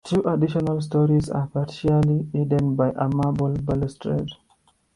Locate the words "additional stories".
0.23-1.29